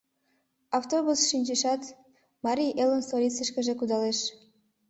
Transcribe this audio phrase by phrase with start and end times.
[0.79, 1.81] Автобусыш шинчешат,
[2.45, 4.19] Марий Элын столицышкыже кудалеш.